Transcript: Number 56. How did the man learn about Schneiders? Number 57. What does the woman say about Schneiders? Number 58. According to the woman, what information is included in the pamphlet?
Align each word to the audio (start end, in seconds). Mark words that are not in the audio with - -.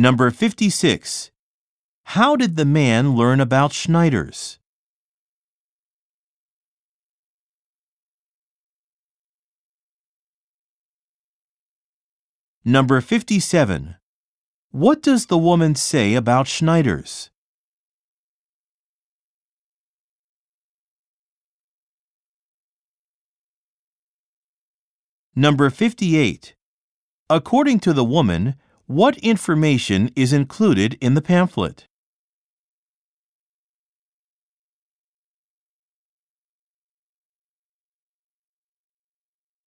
Number 0.00 0.30
56. 0.30 1.30
How 2.16 2.34
did 2.34 2.56
the 2.56 2.64
man 2.64 3.16
learn 3.16 3.38
about 3.38 3.72
Schneiders? 3.72 4.56
Number 12.64 13.02
57. 13.02 13.96
What 14.70 15.02
does 15.02 15.26
the 15.26 15.36
woman 15.36 15.74
say 15.74 16.14
about 16.14 16.46
Schneiders? 16.46 17.28
Number 25.36 25.68
58. 25.68 26.54
According 27.28 27.80
to 27.80 27.92
the 27.92 28.02
woman, 28.02 28.54
what 28.90 29.16
information 29.18 30.10
is 30.16 30.32
included 30.32 30.98
in 31.00 31.14
the 31.14 31.22
pamphlet? 31.22 31.86